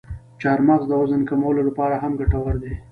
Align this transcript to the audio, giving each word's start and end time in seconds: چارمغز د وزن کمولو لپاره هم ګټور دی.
چارمغز 0.41 0.83
د 0.87 0.91
وزن 1.01 1.21
کمولو 1.29 1.61
لپاره 1.69 1.95
هم 2.03 2.11
ګټور 2.21 2.55
دی. 2.63 2.73